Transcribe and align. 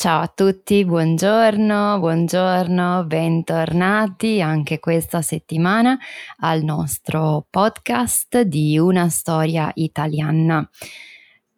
Ciao 0.00 0.22
a 0.22 0.32
tutti, 0.34 0.82
buongiorno, 0.86 1.98
buongiorno, 1.98 3.04
bentornati 3.04 4.40
anche 4.40 4.78
questa 4.78 5.20
settimana 5.20 5.98
al 6.38 6.62
nostro 6.62 7.46
podcast 7.50 8.40
di 8.40 8.78
Una 8.78 9.10
storia 9.10 9.70
italiana. 9.74 10.66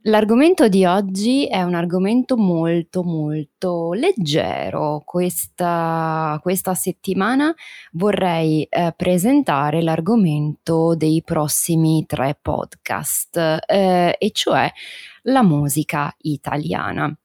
L'argomento 0.06 0.66
di 0.66 0.84
oggi 0.84 1.46
è 1.46 1.62
un 1.62 1.74
argomento 1.74 2.36
molto 2.36 3.04
molto 3.04 3.92
leggero. 3.92 5.02
Questa, 5.04 6.36
questa 6.42 6.74
settimana 6.74 7.54
vorrei 7.92 8.64
eh, 8.64 8.92
presentare 8.96 9.82
l'argomento 9.82 10.96
dei 10.96 11.22
prossimi 11.24 12.04
tre 12.06 12.36
podcast, 12.42 13.36
eh, 13.68 14.16
e 14.18 14.30
cioè 14.32 14.68
la 15.27 15.44
musica 15.44 16.12
italiana. 16.22 17.16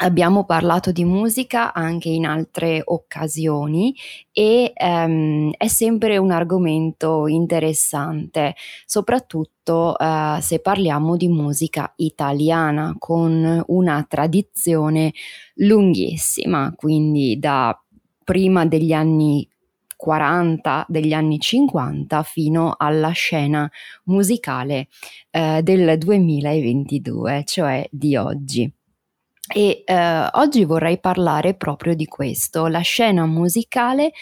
Abbiamo 0.00 0.44
parlato 0.46 0.90
di 0.90 1.04
musica 1.04 1.74
anche 1.74 2.08
in 2.08 2.24
altre 2.24 2.80
occasioni 2.82 3.94
e 4.32 4.72
um, 4.74 5.52
è 5.54 5.66
sempre 5.68 6.16
un 6.16 6.30
argomento 6.30 7.26
interessante, 7.26 8.54
soprattutto 8.86 9.94
uh, 9.98 10.40
se 10.40 10.60
parliamo 10.60 11.16
di 11.18 11.28
musica 11.28 11.92
italiana 11.96 12.96
con 12.98 13.62
una 13.66 14.06
tradizione 14.08 15.12
lunghissima, 15.56 16.72
quindi 16.74 17.38
da 17.38 17.78
prima 18.24 18.64
degli 18.64 18.94
anni 18.94 19.46
40 19.94 20.86
degli 20.88 21.12
anni 21.12 21.38
50 21.38 22.22
fino 22.22 22.74
alla 22.76 23.10
scena 23.10 23.70
musicale 24.04 24.88
eh, 25.30 25.62
del 25.62 25.96
2022, 25.98 27.44
cioè 27.44 27.86
di 27.90 28.16
oggi. 28.16 28.72
E 29.52 29.82
eh, 29.84 30.28
oggi 30.32 30.64
vorrei 30.64 30.98
parlare 30.98 31.54
proprio 31.54 31.94
di 31.94 32.06
questo, 32.06 32.66
la 32.66 32.80
scena 32.80 33.26
musicale 33.26 34.12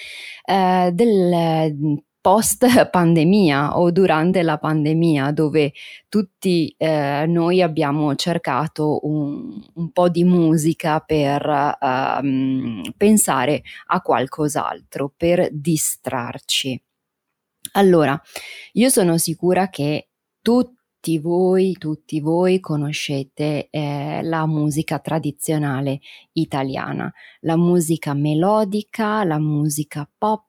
eh, 0.45 0.91
del 0.92 2.03
post 2.20 2.91
pandemia 2.91 3.78
o 3.78 3.91
durante 3.91 4.42
la 4.42 4.59
pandemia 4.59 5.33
dove 5.33 5.72
tutti 6.09 6.75
eh, 6.77 7.25
noi 7.27 7.62
abbiamo 7.62 8.15
cercato 8.15 9.06
un, 9.06 9.59
un, 9.75 9.91
po' 9.91 10.09
di 10.09 10.25
musica 10.25 11.00
per 11.00 11.76
um, 11.81 12.82
pensare 12.97 13.62
a 13.87 14.00
qualcos'altro, 14.03 15.12
per 15.16 15.49
distrarci. 15.50 16.81
Allora, 17.72 18.21
io 18.72 18.88
sono 18.88 19.16
sicura 19.16 19.69
che 19.69 20.09
tutti 20.43 20.80
tutti 21.00 21.19
voi, 21.19 21.72
tutti 21.78 22.21
voi 22.21 22.61
conoscete 22.61 23.69
eh, 23.71 24.21
la 24.22 24.44
musica 24.44 24.99
tradizionale 24.99 26.00
italiana, 26.33 27.11
la 27.41 27.56
musica 27.56 28.12
melodica, 28.12 29.25
la 29.25 29.38
musica 29.38 30.06
pop 30.19 30.44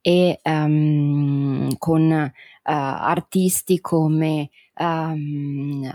e 0.00 0.40
um, 0.42 1.68
con 1.78 2.10
uh, 2.10 2.30
artisti 2.64 3.80
come 3.80 4.50
um, 4.80 5.88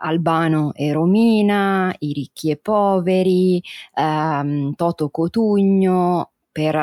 Albano 0.00 0.74
e 0.74 0.92
Romina, 0.92 1.94
I 1.96 2.12
ricchi 2.12 2.50
e 2.50 2.56
poveri, 2.56 3.62
um, 3.94 4.74
Toto 4.74 5.10
Cotugno, 5.10 6.32
per 6.50 6.74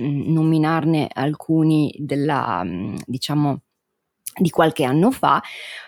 mm, 0.00 0.32
nominarne 0.32 1.08
alcuni 1.12 1.92
della, 1.98 2.62
mm, 2.62 2.94
diciamo, 3.06 3.62
di 4.36 4.50
qualche 4.50 4.84
anno 4.84 5.10
fa, 5.10 5.42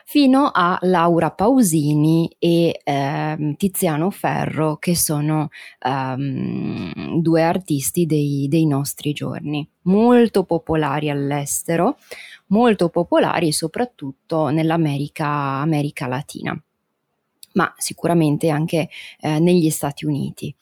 fino 0.05 0.51
a 0.53 0.79
Laura 0.83 1.31
Pausini 1.31 2.35
e 2.39 2.81
eh, 2.83 3.55
Tiziano 3.57 4.11
Ferro, 4.11 4.77
che 4.79 4.97
sono 4.97 5.49
um, 5.85 7.21
due 7.21 7.43
artisti 7.43 8.07
dei, 8.07 8.47
dei 8.49 8.67
nostri 8.67 9.13
giorni, 9.13 9.69
molto 9.83 10.45
popolari 10.45 11.11
all'estero, 11.11 11.99
molto 12.47 12.89
popolari 12.89 13.53
soprattutto 13.53 14.49
nell'America 14.49 15.27
America 15.27 16.07
Latina, 16.07 16.59
ma 17.55 17.73
sicuramente 17.77 18.49
anche 18.49 18.89
eh, 19.21 19.39
negli 19.39 19.71
Stati 19.71 20.05
Uniti. 20.05 20.55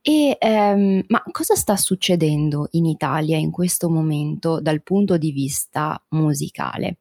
E, 0.00 0.36
ehm, 0.38 1.02
ma 1.08 1.22
cosa 1.30 1.54
sta 1.54 1.76
succedendo 1.76 2.68
in 2.72 2.86
Italia 2.86 3.36
in 3.36 3.50
questo 3.50 3.90
momento 3.90 4.60
dal 4.60 4.82
punto 4.82 5.18
di 5.18 5.32
vista 5.32 6.02
musicale? 6.10 6.98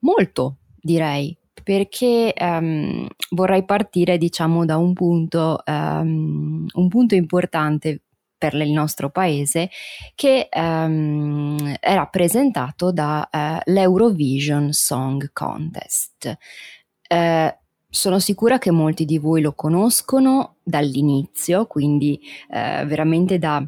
Molto, 0.00 0.58
direi, 0.76 1.36
perché 1.62 2.34
um, 2.38 3.08
vorrei 3.30 3.64
partire, 3.64 4.18
diciamo, 4.18 4.64
da 4.64 4.76
un 4.76 4.92
punto, 4.92 5.62
um, 5.66 6.66
un 6.70 6.88
punto 6.88 7.14
importante 7.14 8.02
per 8.38 8.54
il 8.54 8.70
nostro 8.70 9.10
paese 9.10 9.70
che 10.14 10.48
um, 10.52 11.74
è 11.80 11.94
rappresentato 11.94 12.92
dall'Eurovision 12.92 14.66
uh, 14.66 14.72
Song 14.72 15.30
Contest. 15.32 16.36
Uh, 17.08 17.50
sono 17.96 18.18
sicura 18.18 18.58
che 18.58 18.70
molti 18.70 19.06
di 19.06 19.18
voi 19.18 19.40
lo 19.40 19.54
conoscono 19.54 20.56
dall'inizio, 20.62 21.64
quindi 21.66 22.20
uh, 22.48 22.84
veramente 22.84 23.38
da 23.38 23.66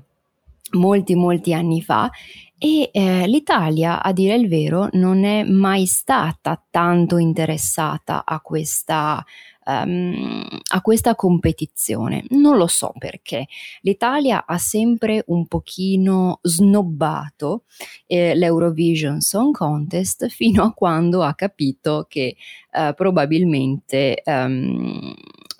molti 0.73 1.15
molti 1.15 1.55
anni 1.55 1.81
fa 1.81 2.11
e 2.59 2.91
eh, 2.93 3.27
l'Italia, 3.29 4.03
a 4.03 4.13
dire 4.13 4.35
il 4.35 4.49
vero, 4.49 4.89
non 4.93 5.23
è 5.23 5.45
mai 5.45 5.87
stata 5.87 6.61
tanto 6.69 7.17
interessata 7.17 8.25
a 8.25 8.41
questa, 8.41 9.25
um, 9.65 10.45
a 10.73 10.81
questa 10.81 11.15
competizione. 11.15 12.25
Non 12.31 12.57
lo 12.57 12.67
so 12.67 12.93
perché. 12.99 13.47
L'Italia 13.83 14.45
ha 14.45 14.59
sempre 14.59 15.23
un 15.29 15.47
pochino 15.47 16.41
snobbato 16.43 17.63
eh, 18.07 18.35
l'Eurovision 18.35 19.21
Song 19.21 19.55
Contest 19.55 20.27
fino 20.29 20.65
a 20.65 20.73
quando 20.73 21.23
ha 21.23 21.35
capito 21.35 22.07
che 22.09 22.35
eh, 22.73 22.93
probabilmente 22.97 24.21
um, 24.27 25.15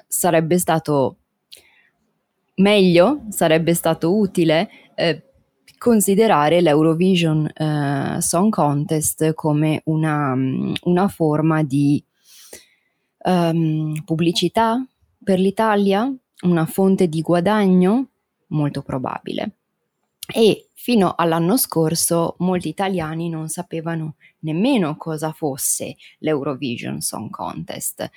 sarebbe 0.09 0.59
stato 0.59 1.17
meglio, 2.57 3.21
sarebbe 3.29 3.73
stato 3.75 4.17
utile 4.17 4.69
eh, 4.97 5.28
considerare 5.79 6.61
l'Eurovision 6.61 7.47
eh, 7.47 8.21
Song 8.21 8.51
Contest 8.51 9.35
come 9.35 9.83
una, 9.85 10.35
una 10.83 11.09
forma 11.09 11.63
di 11.63 12.03
um, 13.25 13.95
pubblicità 14.05 14.85
per 15.23 15.39
l'Italia, 15.39 16.13
una 16.43 16.67
fonte 16.67 17.09
di 17.09 17.21
guadagno? 17.23 18.09
Molto 18.49 18.83
probabile. 18.83 19.58
E 20.31 20.69
fino 20.75 21.15
all'anno 21.17 21.57
scorso 21.57 22.37
molti 22.41 22.69
italiani 22.69 23.31
non 23.31 23.49
sapevano 23.49 24.17
nemmeno 24.41 24.97
cosa 24.97 25.33
fosse 25.33 25.97
l'Eurovision 26.19 27.01
Song 27.01 27.31
Contest, 27.31 28.11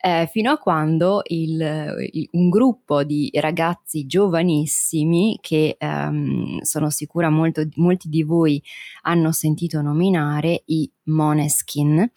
eh, 0.00 0.26
fino 0.32 0.50
a 0.50 0.58
quando 0.58 1.20
il, 1.26 2.08
il, 2.10 2.28
un 2.32 2.48
gruppo 2.48 3.04
di 3.04 3.30
ragazzi 3.34 4.06
giovanissimi, 4.06 5.38
che 5.42 5.76
ehm, 5.78 6.60
sono 6.62 6.88
sicura 6.88 7.28
molto, 7.28 7.68
molti 7.76 8.08
di 8.08 8.22
voi 8.22 8.62
hanno 9.02 9.30
sentito 9.32 9.82
nominare, 9.82 10.62
i 10.66 10.90
Moneskin, 11.04 12.10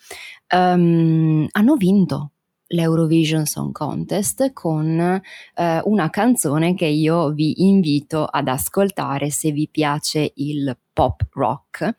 ehm, 0.47 1.47
hanno 1.51 1.75
vinto 1.75 2.31
l'Eurovision 2.71 3.45
Song 3.45 3.71
Contest 3.71 4.53
con 4.53 4.99
eh, 4.99 5.81
una 5.85 6.09
canzone 6.09 6.73
che 6.73 6.85
io 6.85 7.31
vi 7.31 7.63
invito 7.63 8.25
ad 8.25 8.47
ascoltare 8.47 9.29
se 9.29 9.51
vi 9.51 9.67
piace 9.69 10.31
il 10.35 10.77
pop 10.93 11.27
rock, 11.31 11.95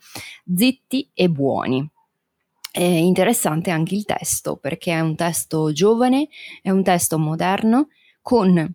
Zitti 0.55 1.11
e 1.15 1.29
Buoni. 1.29 1.89
È 2.71 2.83
interessante 2.83 3.71
anche 3.71 3.95
il 3.95 4.05
testo 4.05 4.57
perché 4.57 4.93
è 4.93 5.01
un 5.01 5.15
testo 5.15 5.73
giovane, 5.73 6.29
è 6.63 6.71
un 6.71 6.83
testo 6.83 7.19
moderno 7.19 7.89
con 8.23 8.75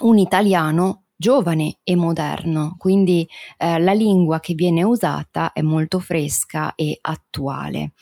un 0.00 0.18
italiano 0.18 1.04
giovane 1.16 1.78
e 1.84 1.94
moderno, 1.94 2.74
quindi 2.76 3.26
eh, 3.56 3.78
la 3.78 3.92
lingua 3.92 4.40
che 4.40 4.54
viene 4.54 4.82
usata 4.82 5.52
è 5.52 5.62
molto 5.62 6.00
fresca 6.00 6.74
e 6.74 6.98
attuale. 7.00 7.92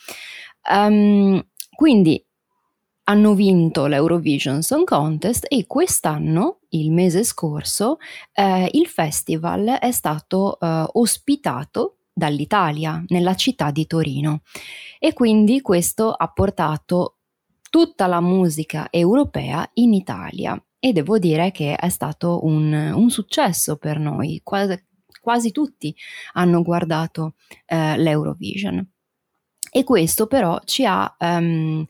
Um, 0.69 1.41
quindi 1.75 2.23
hanno 3.03 3.33
vinto 3.33 3.87
l'Eurovision 3.87 4.61
Song 4.61 4.85
Contest 4.85 5.45
e 5.49 5.65
quest'anno, 5.65 6.59
il 6.69 6.91
mese 6.91 7.23
scorso, 7.23 7.97
eh, 8.33 8.69
il 8.71 8.87
festival 8.87 9.77
è 9.79 9.91
stato 9.91 10.59
eh, 10.59 10.85
ospitato 10.93 11.97
dall'Italia, 12.13 13.03
nella 13.07 13.35
città 13.35 13.71
di 13.71 13.87
Torino. 13.87 14.41
E 14.99 15.13
quindi 15.13 15.61
questo 15.61 16.11
ha 16.11 16.27
portato 16.31 17.17
tutta 17.69 18.05
la 18.07 18.21
musica 18.21 18.87
europea 18.91 19.67
in 19.75 19.93
Italia 19.93 20.61
e 20.77 20.93
devo 20.93 21.17
dire 21.17 21.51
che 21.51 21.75
è 21.75 21.89
stato 21.89 22.43
un, 22.45 22.73
un 22.73 23.09
successo 23.09 23.77
per 23.77 23.97
noi, 23.99 24.41
quasi, 24.43 24.83
quasi 25.21 25.51
tutti 25.51 25.95
hanno 26.33 26.61
guardato 26.61 27.35
eh, 27.65 27.97
l'Eurovision. 27.97 28.85
E 29.73 29.85
questo 29.85 30.27
però 30.27 30.59
ci 30.65 30.85
ha 30.85 31.15
um, 31.17 31.85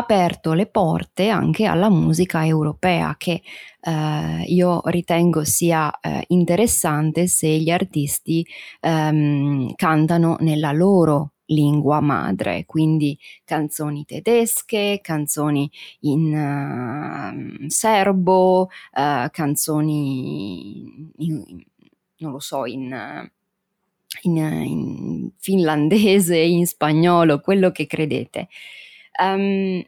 aperto 0.00 0.52
le 0.52 0.66
porte 0.66 1.28
anche 1.28 1.64
alla 1.64 1.88
musica 1.88 2.44
europea 2.44 3.14
che 3.16 3.42
uh, 3.82 4.42
io 4.46 4.80
ritengo 4.86 5.44
sia 5.44 5.90
uh, 6.02 6.20
interessante 6.28 7.26
se 7.26 7.48
gli 7.58 7.70
artisti 7.70 8.44
um, 8.80 9.72
cantano 9.74 10.36
nella 10.40 10.72
loro 10.72 11.32
lingua 11.46 12.00
madre, 12.00 12.64
quindi 12.64 13.18
canzoni 13.44 14.04
tedesche, 14.04 15.00
canzoni 15.02 15.70
in 16.00 17.62
uh, 17.62 17.68
serbo, 17.68 18.68
uh, 18.92 19.28
canzoni 19.30 21.10
in, 21.16 21.62
non 22.18 22.32
lo 22.32 22.38
so, 22.38 22.66
in 22.66 23.28
in, 24.22 24.36
in 24.36 25.30
finlandese, 25.38 26.36
in 26.36 26.66
spagnolo, 26.66 27.40
quello 27.40 27.70
che 27.70 27.86
credete. 27.86 28.48
Um, 29.22 29.82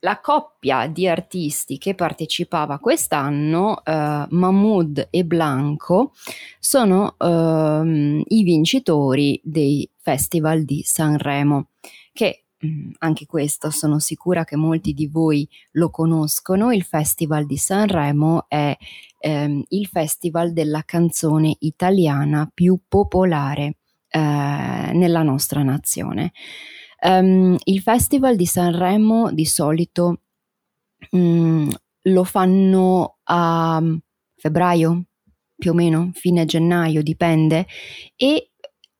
la 0.00 0.20
coppia 0.20 0.86
di 0.86 1.06
artisti 1.06 1.78
che 1.78 1.94
partecipava 1.94 2.78
quest'anno, 2.78 3.82
uh, 3.84 4.26
Mahmoud 4.28 5.08
e 5.10 5.24
Blanco, 5.24 6.12
sono 6.58 7.14
uh, 7.18 8.24
i 8.26 8.42
vincitori 8.42 9.40
dei 9.44 9.88
festival 9.98 10.64
di 10.64 10.82
Sanremo, 10.82 11.68
che 12.12 12.44
Mm, 12.66 12.90
anche 12.98 13.24
questo 13.24 13.70
sono 13.70 13.98
sicura 13.98 14.44
che 14.44 14.54
molti 14.54 14.92
di 14.92 15.06
voi 15.06 15.48
lo 15.72 15.88
conoscono, 15.88 16.72
il 16.72 16.82
Festival 16.82 17.46
di 17.46 17.56
Sanremo 17.56 18.44
è 18.48 18.76
ehm, 19.18 19.62
il 19.68 19.86
festival 19.86 20.52
della 20.52 20.82
canzone 20.84 21.56
italiana 21.60 22.50
più 22.52 22.78
popolare 22.86 23.76
eh, 24.08 24.18
nella 24.92 25.22
nostra 25.22 25.62
nazione. 25.62 26.32
Um, 27.02 27.56
il 27.64 27.80
Festival 27.80 28.36
di 28.36 28.46
Sanremo 28.46 29.32
di 29.32 29.46
solito 29.46 30.20
um, 31.12 31.70
lo 32.02 32.24
fanno 32.24 33.18
a 33.24 33.82
febbraio, 34.36 35.04
più 35.56 35.70
o 35.70 35.74
meno, 35.74 36.10
fine 36.14 36.44
gennaio, 36.44 37.02
dipende, 37.02 37.66
e 38.16 38.50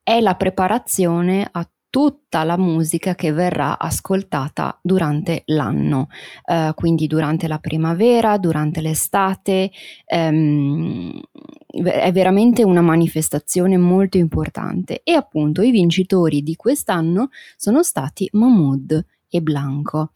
è 0.03 0.21
la 0.21 0.35
preparazione 0.35 1.49
a 1.51 1.69
tutta 1.91 2.45
la 2.45 2.57
musica 2.57 3.15
che 3.17 3.33
verrà 3.33 3.79
ascoltata 3.79 4.79
durante 4.81 5.43
l'anno, 5.47 6.09
eh, 6.47 6.73
quindi 6.75 7.07
durante 7.09 7.49
la 7.49 7.59
primavera, 7.59 8.39
durante 8.39 8.81
l'estate. 8.81 9.71
Ehm, 10.07 11.21
è 11.67 12.11
veramente 12.13 12.65
una 12.65 12.81
manifestazione 12.81 13.77
molto 13.77 14.17
importante 14.17 15.03
e 15.05 15.13
appunto 15.13 15.63
i 15.63 15.71
vincitori 15.71 16.43
di 16.43 16.57
quest'anno 16.57 17.29
sono 17.57 17.83
stati 17.83 18.29
Mahmoud 18.33 19.05
e 19.29 19.41
Blanco. 19.41 20.13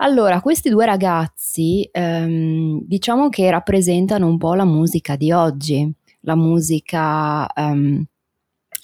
Allora, 0.00 0.40
questi 0.40 0.68
due 0.70 0.86
ragazzi 0.86 1.88
ehm, 1.90 2.82
diciamo 2.84 3.28
che 3.28 3.50
rappresentano 3.50 4.26
un 4.26 4.38
po' 4.38 4.54
la 4.54 4.64
musica 4.64 5.16
di 5.16 5.32
oggi, 5.32 5.92
la 6.20 6.36
musica, 6.36 7.52
ehm, 7.52 8.04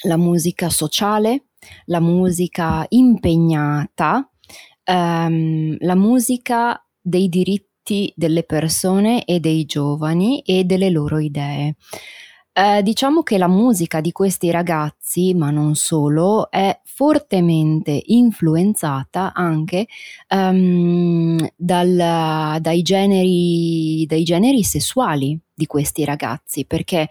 la 0.06 0.16
musica 0.16 0.68
sociale, 0.70 1.44
la 1.86 2.00
musica 2.00 2.84
impegnata, 2.88 4.28
ehm, 4.84 5.76
la 5.80 5.94
musica 5.94 6.84
dei 7.00 7.28
diritti 7.28 8.12
delle 8.16 8.44
persone 8.44 9.24
e 9.24 9.40
dei 9.40 9.64
giovani 9.64 10.40
e 10.40 10.64
delle 10.64 10.90
loro 10.90 11.18
idee. 11.18 11.76
Eh, 12.56 12.84
diciamo 12.84 13.24
che 13.24 13.36
la 13.36 13.48
musica 13.48 14.00
di 14.00 14.12
questi 14.12 14.52
ragazzi, 14.52 15.34
ma 15.34 15.50
non 15.50 15.74
solo, 15.74 16.48
è 16.52 16.80
fortemente 16.84 18.00
influenzata 18.06 19.32
anche 19.34 19.88
um, 20.28 21.36
dal, 21.56 22.60
dai, 22.60 22.82
generi, 22.82 24.06
dai 24.06 24.22
generi 24.22 24.62
sessuali 24.62 25.36
di 25.52 25.66
questi 25.66 26.04
ragazzi, 26.04 26.64
perché 26.64 27.08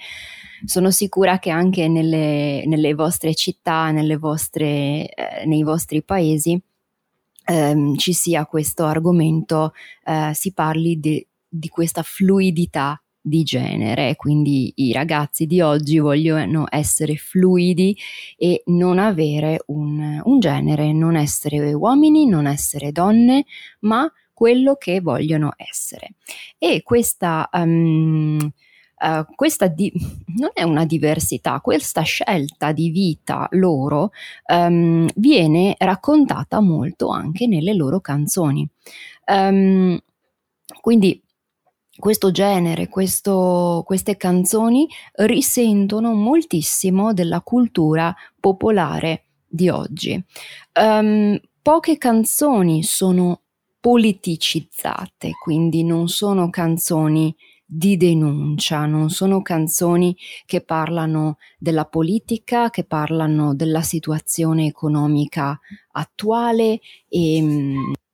sono 0.65 0.91
sicura 0.91 1.39
che 1.39 1.49
anche 1.49 1.87
nelle, 1.87 2.63
nelle 2.65 2.93
vostre 2.93 3.33
città, 3.35 3.91
nelle 3.91 4.17
vostre, 4.17 5.09
eh, 5.09 5.45
nei 5.45 5.63
vostri 5.63 6.03
paesi, 6.03 6.59
ehm, 7.45 7.95
ci 7.97 8.13
sia 8.13 8.45
questo 8.45 8.85
argomento, 8.85 9.73
eh, 10.05 10.31
si 10.33 10.53
parli 10.53 10.99
di, 10.99 11.25
di 11.47 11.67
questa 11.67 12.01
fluidità 12.03 12.97
di 13.25 13.43
genere, 13.43 14.17
quindi 14.17 14.73
i 14.75 14.91
ragazzi 14.91 15.45
di 15.45 15.61
oggi 15.61 15.97
vogliono 15.97 16.65
essere 16.69 17.15
fluidi 17.15 17.97
e 18.35 18.63
non 18.65 18.99
avere 18.99 19.63
un, 19.67 20.21
un 20.21 20.39
genere, 20.39 20.91
non 20.91 21.15
essere 21.15 21.71
uomini, 21.71 22.27
non 22.27 22.47
essere 22.47 22.91
donne, 22.91 23.45
ma 23.81 24.11
quello 24.33 24.75
che 24.75 24.99
vogliono 24.99 25.53
essere. 25.55 26.15
E 26.57 26.81
questa, 26.83 27.47
um, 27.53 28.51
uh, 29.03 29.25
questa 29.35 29.67
di- 29.67 29.91
non 30.37 30.51
è 30.53 30.63
una 30.63 30.85
diversità, 30.85 31.59
questa 31.59 32.01
scelta 32.01 32.71
di 32.71 32.89
vita 32.89 33.47
loro 33.51 34.11
um, 34.47 35.07
viene 35.15 35.75
raccontata 35.77 36.61
molto 36.61 37.09
anche 37.09 37.45
nelle 37.45 37.73
loro 37.73 37.99
canzoni. 37.99 38.67
Um, 39.25 39.99
quindi 40.81 41.21
questo 41.95 42.31
genere, 42.31 42.89
questo, 42.89 43.83
queste 43.85 44.17
canzoni 44.17 44.87
risentono 45.13 46.13
moltissimo 46.13 47.13
della 47.13 47.41
cultura 47.41 48.15
popolare 48.39 49.25
di 49.47 49.69
oggi. 49.69 50.21
Um, 50.79 51.39
poche 51.61 51.97
canzoni 51.97 52.81
sono 52.81 53.41
politicizzate, 53.79 55.31
quindi 55.41 55.83
non 55.83 56.07
sono 56.07 56.49
canzoni 56.49 57.35
di 57.75 57.97
denuncia, 57.97 58.85
non 58.85 59.09
sono 59.09 59.41
canzoni 59.41 60.15
che 60.45 60.61
parlano 60.61 61.37
della 61.57 61.85
politica, 61.85 62.69
che 62.69 62.83
parlano 62.83 63.55
della 63.55 63.81
situazione 63.81 64.67
economica 64.67 65.59
attuale 65.93 66.79
e 67.07 67.41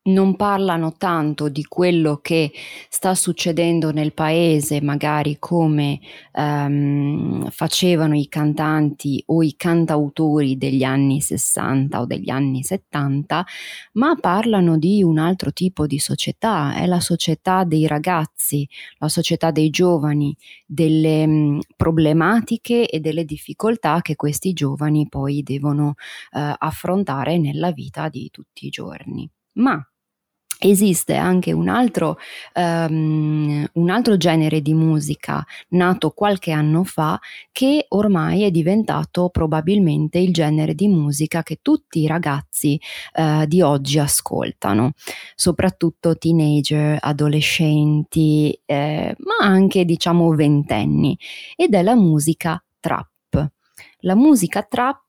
non 0.10 0.36
parlano 0.36 0.94
tanto 0.98 1.50
di 1.50 1.63
quello 1.63 2.20
che 2.22 2.51
sta 2.89 3.16
succedendo 3.16 3.92
nel 3.92 4.13
paese, 4.13 4.82
magari 4.82 5.38
come 5.39 6.00
um, 6.34 7.50
facevano 7.50 8.16
i 8.16 8.28
cantanti 8.28 9.24
o 9.28 9.42
i 9.42 9.56
cantautori 9.56 10.58
degli 10.58 10.84
anni 10.84 11.22
60 11.22 12.01
o 12.01 12.06
degli 12.06 12.30
anni 12.30 12.63
70, 12.63 13.46
ma 13.94 14.16
parlano 14.16 14.78
di 14.78 15.01
un 15.04 15.18
altro 15.18 15.51
tipo 15.51 15.88
di 15.88 16.00
società, 16.00 16.75
è 16.75 16.86
la 16.86 17.00
società 17.00 17.63
dei 17.63 17.88
ragazzi, 17.88 18.68
la 18.98 19.10
società 19.10 19.51
dei 19.51 19.70
giovani, 19.70 20.36
delle 20.66 21.24
um, 21.24 21.60
problematiche 21.75 22.88
e 22.89 23.00
delle 23.00 23.25
difficoltà 23.25 24.01
che 24.01 24.16
questi 24.16 24.54
giovani 24.54 25.08
poi 25.08 25.44
devono 25.44 25.89
uh, 25.89 26.54
affrontare 26.58 27.38
nella 27.38 27.72
vita 27.72 28.10
di 28.10 28.30
tutti 28.32 28.68
i 28.68 28.70
giorni. 28.70 29.30
Ma 29.54 29.88
esiste 30.60 31.16
anche 31.16 31.54
un 31.54 31.70
altro, 31.70 32.18
um, 32.56 33.66
un 33.72 33.89
altro, 33.89 34.18
genere 34.18 34.62
di 34.62 34.74
musica 34.74 35.46
nato 35.70 36.12
qualche 36.12 36.51
anno 36.51 36.84
fa 36.84 37.20
che 37.51 37.86
ormai 37.89 38.44
è 38.44 38.51
diventato 38.51 39.30
probabilmente 39.30 40.20
il 40.20 40.34
genere 40.34 40.75
di 40.75 40.88
musica 40.88 41.44
che 41.44 41.60
tutti 41.62 42.00
i 42.01 42.08
ragazzi 42.08 42.80
uh, 43.16 43.46
di 43.46 43.62
oggi 43.62 44.00
ascoltano, 44.00 44.92
soprattutto 45.36 46.18
teenager, 46.18 46.98
adolescenti, 47.00 48.60
eh, 48.66 49.16
ma 49.20 49.46
anche 49.46 49.86
diciamo 49.86 50.30
ventenni, 50.32 51.18
ed 51.56 51.74
è 51.74 51.82
la 51.82 51.96
musica 51.96 52.62
trap. 52.80 53.08
La 54.00 54.16
musica 54.16 54.63
trap 54.63 55.09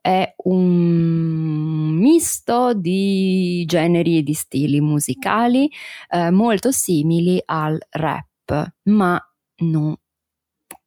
è 0.00 0.34
un 0.44 1.96
misto 1.96 2.74
di 2.74 3.64
generi 3.66 4.18
e 4.18 4.22
di 4.22 4.34
stili 4.34 4.80
musicali 4.80 5.70
eh, 6.08 6.30
molto 6.30 6.70
simili 6.70 7.40
al 7.44 7.78
rap, 7.90 8.72
ma 8.84 9.20
no, 9.58 9.98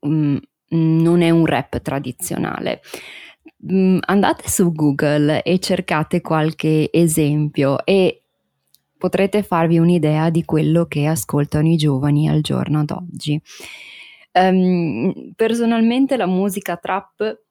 mm, 0.07 0.37
non 0.69 1.21
è 1.21 1.29
un 1.29 1.45
rap 1.45 1.81
tradizionale. 1.81 2.81
Mm, 3.71 3.99
andate 4.01 4.49
su 4.49 4.71
Google 4.71 5.41
e 5.41 5.59
cercate 5.59 6.21
qualche 6.21 6.89
esempio 6.91 7.85
e 7.85 8.23
potrete 8.97 9.43
farvi 9.43 9.77
un'idea 9.77 10.29
di 10.29 10.45
quello 10.45 10.85
che 10.85 11.05
ascoltano 11.05 11.67
i 11.67 11.75
giovani 11.75 12.29
al 12.29 12.41
giorno 12.41 12.83
d'oggi. 12.85 13.41
Um, 14.33 15.33
personalmente 15.35 16.17
la 16.17 16.25
musica 16.25 16.75
trap 16.77 17.43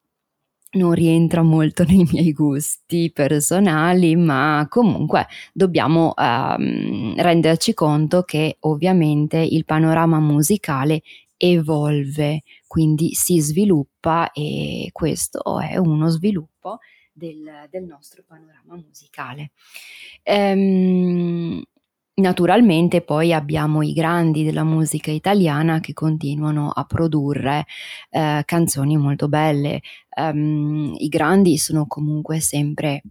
non 0.73 0.93
rientra 0.93 1.41
molto 1.41 1.83
nei 1.87 2.07
miei 2.11 2.31
gusti 2.31 3.11
personali, 3.13 4.15
ma 4.15 4.65
comunque 4.69 5.27
dobbiamo 5.51 6.13
um, 6.15 7.15
renderci 7.15 7.73
conto 7.73 8.23
che 8.23 8.57
ovviamente 8.61 9.37
il 9.37 9.65
panorama 9.65 10.19
musicale 10.19 11.01
evolve, 11.37 12.43
quindi 12.67 13.13
si 13.13 13.39
sviluppa 13.41 14.31
e 14.31 14.89
questo 14.91 15.59
è 15.59 15.77
uno 15.77 16.07
sviluppo 16.07 16.79
del, 17.11 17.67
del 17.69 17.83
nostro 17.83 18.23
panorama 18.25 18.75
musicale. 18.75 19.51
Um, 20.23 21.61
Naturalmente 22.15 23.01
poi 23.01 23.33
abbiamo 23.33 23.81
i 23.81 23.91
grandi 23.91 24.43
della 24.43 24.63
musica 24.63 25.09
italiana 25.09 25.79
che 25.79 25.93
continuano 25.93 26.69
a 26.69 26.83
produrre 26.85 27.65
eh, 28.11 28.43
canzoni 28.45 28.97
molto 28.97 29.27
belle. 29.27 29.81
Um, 30.15 30.93
I 30.95 31.07
grandi 31.07 31.57
sono 31.57 31.87
comunque 31.87 32.39
sempre 32.39 33.01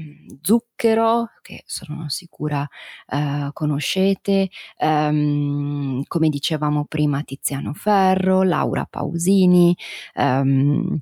mm, 0.00 0.36
Zucchero, 0.42 1.30
che 1.42 1.64
sono 1.66 2.08
sicura 2.08 2.64
uh, 3.08 3.52
conoscete, 3.52 4.48
um, 4.78 6.00
come 6.06 6.28
dicevamo 6.28 6.84
prima 6.84 7.24
Tiziano 7.24 7.72
Ferro, 7.74 8.44
Laura 8.44 8.86
Pausini, 8.88 9.76
um, 10.14 10.96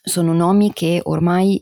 sono 0.00 0.32
nomi 0.32 0.72
che 0.72 1.00
ormai 1.02 1.60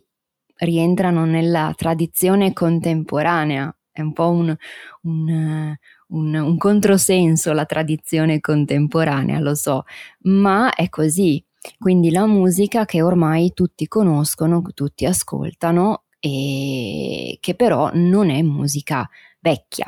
rientrano 0.58 1.24
nella 1.24 1.72
tradizione 1.74 2.52
contemporanea 2.52 3.75
è 3.96 4.02
un 4.02 4.12
po' 4.12 4.28
un, 4.28 4.54
un, 5.02 5.74
un, 6.08 6.34
un 6.34 6.56
controsenso 6.58 7.54
la 7.54 7.64
tradizione 7.64 8.40
contemporanea, 8.40 9.40
lo 9.40 9.54
so, 9.54 9.84
ma 10.24 10.74
è 10.74 10.90
così. 10.90 11.42
Quindi 11.78 12.10
la 12.10 12.26
musica 12.26 12.84
che 12.84 13.00
ormai 13.00 13.52
tutti 13.54 13.88
conoscono, 13.88 14.62
tutti 14.74 15.06
ascoltano 15.06 16.04
e 16.20 17.38
che 17.40 17.54
però 17.54 17.90
non 17.94 18.28
è 18.28 18.42
musica 18.42 19.08
vecchia, 19.40 19.86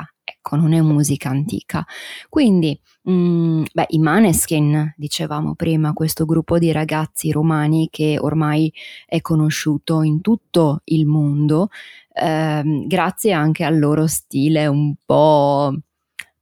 ecco, 0.49 0.55
non 0.55 0.73
è 0.73 0.81
musica 0.81 1.29
antica. 1.29 1.85
Quindi, 2.27 2.79
mh, 3.03 3.11
mm, 3.11 3.63
beh, 3.71 3.85
i 3.89 3.99
Maneskin, 3.99 4.93
dicevamo 4.97 5.53
prima, 5.55 5.93
questo 5.93 6.25
gruppo 6.25 6.57
di 6.57 6.71
ragazzi 6.71 7.31
romani 7.31 7.89
che 7.91 8.17
ormai 8.19 8.73
è 9.05 9.21
conosciuto 9.21 10.01
in 10.01 10.21
tutto 10.21 10.81
il 10.85 11.05
mondo, 11.05 11.69
ehm, 12.13 12.87
grazie 12.87 13.31
anche 13.31 13.63
al 13.63 13.77
loro 13.79 14.07
stile 14.07 14.65
un 14.67 14.95
po' 15.05 15.73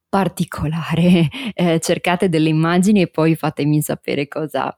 particolare. 0.09 1.27
Eh, 1.59 1.79
cercate 1.79 2.29
delle 2.29 2.49
immagini 2.49 3.01
e 3.01 3.07
poi 3.07 3.35
fatemi 3.35 3.81
sapere 3.81 4.27
cosa, 4.27 4.77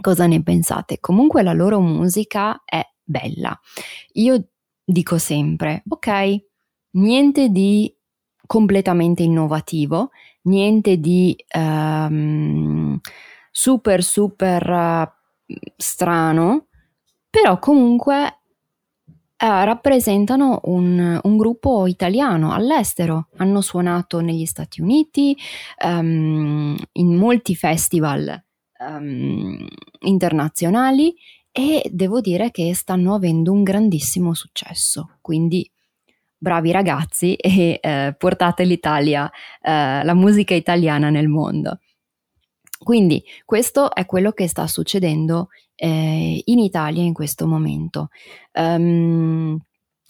cosa 0.00 0.26
ne 0.26 0.42
pensate. 0.42 1.00
Comunque 1.00 1.42
la 1.42 1.54
loro 1.54 1.80
musica 1.80 2.62
è 2.64 2.82
bella. 3.02 3.58
Io 4.14 4.48
dico 4.84 5.16
sempre, 5.16 5.82
ok, 5.88 6.44
niente 6.90 7.48
di 7.48 7.94
completamente 8.46 9.22
innovativo, 9.22 10.10
niente 10.42 10.98
di 10.98 11.36
um, 11.54 12.98
super 13.50 14.02
super 14.02 14.68
uh, 14.68 15.54
strano, 15.76 16.66
però 17.30 17.58
comunque 17.58 18.24
uh, 18.26 19.64
rappresentano 19.64 20.60
un, 20.64 21.20
un, 21.22 21.36
gruppo 21.36 21.86
italiano 21.86 22.52
all'estero, 22.52 23.28
hanno 23.36 23.60
suonato 23.60 24.20
negli 24.20 24.44
Stati 24.44 24.80
Uniti, 24.80 25.36
um, 25.84 26.76
in 26.92 27.14
molti 27.14 27.54
festival 27.54 28.42
um, 28.78 29.66
internazionali 30.00 31.14
e 31.52 31.88
devo 31.92 32.20
dire 32.20 32.50
che 32.50 32.74
stanno 32.74 33.14
avendo 33.14 33.52
un 33.52 33.62
grandissimo 33.62 34.34
successo, 34.34 35.18
quindi 35.20 35.68
bravi 36.44 36.70
ragazzi 36.70 37.34
e 37.36 37.80
eh, 37.82 38.14
portate 38.18 38.64
l'Italia, 38.64 39.30
eh, 39.62 40.04
la 40.04 40.14
musica 40.14 40.52
italiana 40.54 41.08
nel 41.08 41.28
mondo. 41.28 41.78
Quindi 42.78 43.24
questo 43.46 43.94
è 43.94 44.04
quello 44.04 44.32
che 44.32 44.46
sta 44.46 44.66
succedendo 44.66 45.48
eh, 45.74 46.42
in 46.44 46.58
Italia 46.58 47.02
in 47.02 47.14
questo 47.14 47.46
momento. 47.46 48.10
Um, 48.52 49.58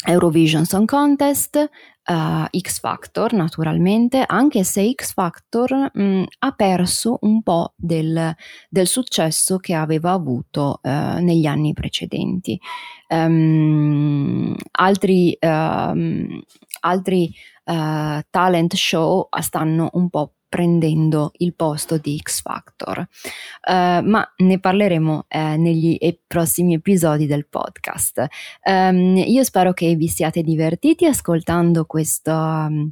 Eurovision 0.07 0.65
Song 0.65 0.87
Contest, 0.87 1.71
uh, 2.07 2.59
X 2.59 2.81
Factor 2.81 3.33
naturalmente, 3.33 4.23
anche 4.27 4.65
se 4.65 4.93
X 4.93 5.13
Factor 5.13 5.91
mh, 5.93 6.03
mm, 6.03 6.23
ha 6.41 6.53
perso 6.53 7.19
un 7.23 7.43
po' 7.43 7.73
del, 7.77 8.35
del, 8.69 8.87
successo 8.87 9.59
che 9.59 9.75
aveva 9.75 10.13
avuto 10.13 10.81
uh, 10.83 10.89
negli 11.21 11.47
anni 11.47 11.73
precedenti. 11.73 12.61
Um, 13.09 14.55
altri, 14.73 15.37
um, 15.41 16.41
altri 16.81 17.33
uh, 17.65 18.21
talent 18.31 18.75
show 18.75 19.29
stanno 19.41 19.91
un 19.93 20.09
po' 20.11 20.35
prendendo 20.55 21.33
il 21.39 21.53
posto 21.53 21.99
di 21.99 22.17
X 22.17 22.41
Factor, 22.41 22.99
uh, 22.99 24.07
ma 24.07 24.25
ne 24.37 24.61
parleremo 24.61 25.27
uh, 25.29 25.39
negli 25.61 25.97
e- 25.99 26.21
prossimi 26.25 26.75
episodi 26.75 27.27
del 27.27 27.49
podcast. 27.49 28.25
Um, 28.63 29.17
io 29.17 29.43
spero 29.43 29.73
che 29.73 29.97
vi 29.97 30.07
siate 30.07 30.43
divertiti 30.43 31.07
ascoltando 31.07 31.87
questo. 31.87 32.31
Um, 32.31 32.89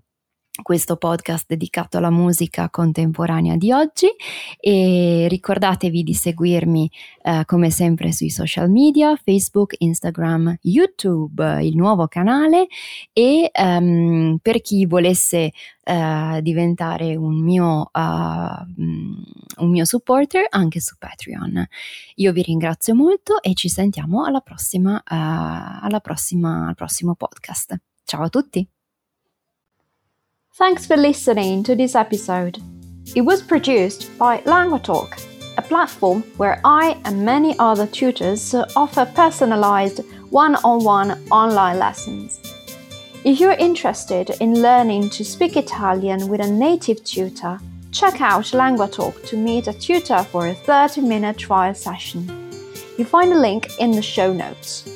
questo 0.60 0.96
podcast 0.96 1.46
dedicato 1.48 1.96
alla 1.96 2.10
musica 2.10 2.68
contemporanea 2.68 3.56
di 3.56 3.72
oggi 3.72 4.08
e 4.60 5.26
ricordatevi 5.28 6.02
di 6.02 6.12
seguirmi 6.12 6.90
eh, 7.22 7.44
come 7.46 7.70
sempre 7.70 8.12
sui 8.12 8.28
social 8.28 8.70
media, 8.70 9.16
Facebook, 9.16 9.74
Instagram, 9.78 10.58
YouTube, 10.60 11.64
il 11.64 11.74
nuovo 11.74 12.06
canale 12.06 12.66
e 13.14 13.50
um, 13.58 14.36
per 14.42 14.60
chi 14.60 14.84
volesse 14.84 15.52
uh, 15.84 16.40
diventare 16.42 17.16
un 17.16 17.42
mio, 17.42 17.90
uh, 17.90 18.64
un 18.76 19.70
mio 19.70 19.84
supporter 19.86 20.44
anche 20.50 20.80
su 20.80 20.96
Patreon. 20.98 21.66
Io 22.16 22.32
vi 22.32 22.42
ringrazio 22.42 22.94
molto 22.94 23.40
e 23.42 23.54
ci 23.54 23.70
sentiamo 23.70 24.26
alla 24.26 24.40
prossima, 24.40 24.96
uh, 24.96 25.84
alla 25.84 26.00
prossima, 26.00 26.68
al 26.68 26.74
prossimo 26.74 27.14
podcast. 27.14 27.74
Ciao 28.04 28.22
a 28.22 28.28
tutti! 28.28 28.81
Thanks 30.56 30.84
for 30.84 30.98
listening 30.98 31.62
to 31.62 31.74
this 31.74 31.94
episode. 31.94 32.58
It 33.16 33.22
was 33.22 33.40
produced 33.40 34.10
by 34.18 34.42
LanguaTalk, 34.42 35.56
a 35.56 35.62
platform 35.62 36.20
where 36.36 36.60
I 36.62 37.00
and 37.06 37.24
many 37.24 37.58
other 37.58 37.86
tutors 37.86 38.54
offer 38.76 39.06
personalized 39.14 40.00
one 40.28 40.56
on 40.56 40.84
one 40.84 41.26
online 41.30 41.78
lessons. 41.78 42.38
If 43.24 43.40
you're 43.40 43.52
interested 43.52 44.28
in 44.40 44.60
learning 44.60 45.08
to 45.10 45.24
speak 45.24 45.56
Italian 45.56 46.28
with 46.28 46.42
a 46.42 46.50
native 46.50 47.02
tutor, 47.02 47.58
check 47.90 48.20
out 48.20 48.44
LanguaTalk 48.44 49.26
to 49.28 49.38
meet 49.38 49.68
a 49.68 49.72
tutor 49.72 50.22
for 50.22 50.48
a 50.48 50.54
30 50.54 51.00
minute 51.00 51.38
trial 51.38 51.72
session. 51.72 52.28
You 52.98 53.06
find 53.06 53.32
a 53.32 53.40
link 53.40 53.70
in 53.78 53.92
the 53.92 54.02
show 54.02 54.34
notes. 54.34 54.91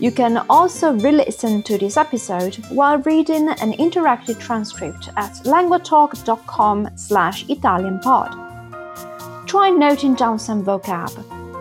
You 0.00 0.10
can 0.10 0.38
also 0.50 0.92
re-listen 0.92 1.62
to 1.62 1.78
this 1.78 1.96
episode 1.96 2.56
while 2.68 2.98
reading 2.98 3.48
an 3.48 3.72
interactive 3.74 4.40
transcript 4.40 5.08
at 5.16 5.32
languatalk.com 5.44 6.88
slash 6.96 7.46
italianpod. 7.46 9.46
Try 9.46 9.70
noting 9.70 10.14
down 10.14 10.38
some 10.38 10.64
vocab, 10.64 11.12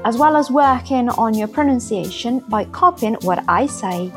as 0.04 0.18
well 0.18 0.36
as 0.36 0.50
working 0.50 1.10
on 1.10 1.36
your 1.36 1.48
pronunciation 1.48 2.40
by 2.50 2.66
copying 2.66 3.16
what 3.22 3.44
I 3.48 3.68
say. 3.68 4.12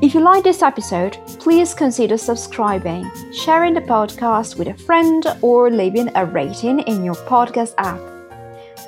If 0.00 0.14
you 0.14 0.20
like 0.20 0.44
this 0.44 0.62
episode, 0.62 1.18
please 1.40 1.74
consider 1.74 2.16
subscribing, 2.16 3.10
sharing 3.32 3.74
the 3.74 3.80
podcast 3.80 4.56
with 4.56 4.68
a 4.68 4.74
friend, 4.74 5.26
or 5.42 5.70
leaving 5.70 6.08
a 6.14 6.24
rating 6.24 6.80
in 6.80 7.04
your 7.04 7.16
podcast 7.16 7.74
app. 7.78 8.00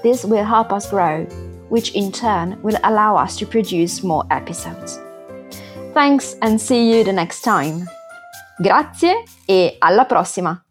This 0.02 0.24
will 0.24 0.44
help 0.44 0.72
us 0.72 0.88
grow, 0.88 1.26
which 1.70 1.94
in 1.94 2.12
turn 2.12 2.58
will 2.62 2.78
allow 2.84 3.16
us 3.16 3.36
to 3.38 3.46
produce 3.46 4.02
more 4.02 4.24
episodes. 4.30 5.00
Thanks 5.94 6.36
and 6.42 6.60
see 6.60 6.90
you 6.92 7.02
the 7.02 7.12
next 7.12 7.42
time. 7.42 7.84
Grazie 8.58 9.24
e 9.46 9.76
alla 9.78 10.04
prossima! 10.04 10.62